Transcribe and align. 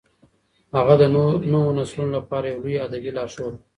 هغه 0.77 0.93
د 1.01 1.03
نوو 1.51 1.75
نسلونو 1.79 2.11
لپاره 2.17 2.45
یو 2.51 2.59
لوی 2.63 2.75
ادبي 2.85 3.11
لارښود 3.17 3.53
دی. 3.55 3.61